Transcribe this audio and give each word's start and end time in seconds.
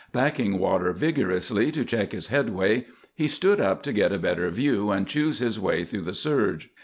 Backing 0.11 0.57
water 0.57 0.93
vigorously 0.93 1.71
to 1.73 1.85
check 1.85 2.11
his 2.11 2.29
headway, 2.29 2.87
he 3.13 3.27
stood 3.27 3.61
up 3.61 3.83
to 3.83 3.93
get 3.93 4.11
a 4.11 4.17
better 4.17 4.49
view 4.49 4.89
and 4.89 5.05
choose 5.05 5.37
his 5.37 5.59
way 5.59 5.83
through 5.83 6.01
the 6.01 6.15
surge. 6.15 6.71